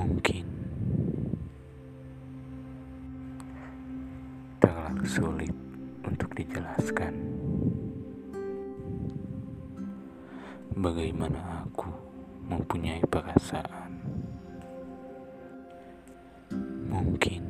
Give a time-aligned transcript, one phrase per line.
[0.00, 0.48] mungkin
[4.56, 5.52] terlalu sulit
[6.08, 7.12] untuk dijelaskan
[10.72, 11.92] bagaimana aku
[12.48, 13.92] mempunyai perasaan
[16.88, 17.44] mungkin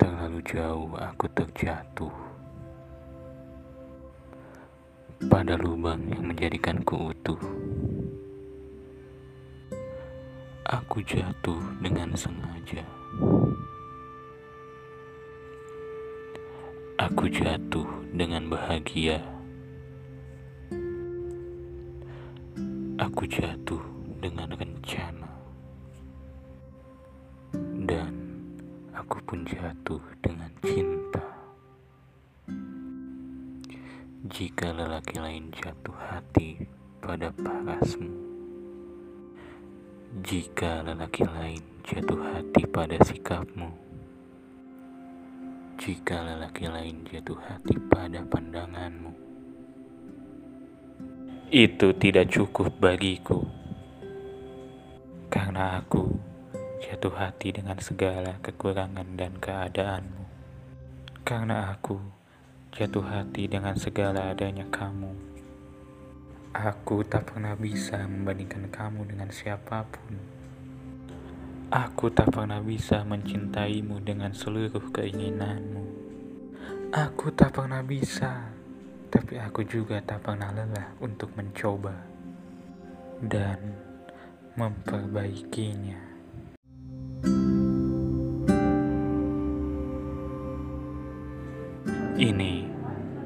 [0.00, 2.32] terlalu jauh aku terjatuh
[5.30, 7.38] pada lubang yang menjadikanku utuh.
[10.62, 12.86] Aku jatuh dengan sengaja.
[17.02, 17.82] Aku jatuh
[18.14, 19.18] dengan bahagia.
[22.94, 23.82] Aku jatuh
[24.22, 25.30] dengan rencana.
[27.82, 28.14] Dan
[28.94, 31.26] aku pun jatuh dengan cinta.
[34.30, 36.62] Jika lelaki lain jatuh hati
[37.02, 38.31] pada parasmu,
[40.22, 43.74] jika lelaki lain jatuh hati pada sikapmu,
[45.82, 49.10] jika lelaki lain jatuh hati pada pandanganmu,
[51.50, 53.42] itu tidak cukup bagiku,
[55.26, 56.14] karena aku
[56.78, 60.22] jatuh hati dengan segala kekurangan dan keadaanmu,
[61.26, 61.98] karena aku
[62.70, 65.31] jatuh hati dengan segala adanya kamu.
[66.52, 70.20] Aku tak pernah bisa membandingkan kamu dengan siapa pun.
[71.72, 75.80] Aku tak pernah bisa mencintaimu dengan seluruh keinginanmu.
[76.92, 78.52] Aku tak pernah bisa,
[79.08, 81.96] tapi aku juga tak pernah lelah untuk mencoba
[83.24, 83.56] dan
[84.52, 86.04] memperbaikinya.
[92.20, 92.54] Ini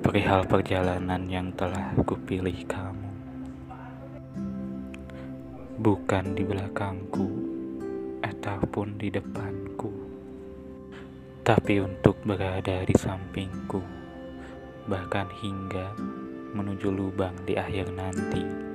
[0.00, 2.99] perihal perjalanan yang telah kupilih kamu
[5.80, 7.24] bukan di belakangku
[8.20, 9.88] ataupun di depanku,
[11.40, 13.80] tapi untuk berada di sampingku,
[14.84, 15.96] bahkan hingga
[16.52, 18.69] menuju lubang di akhir nanti.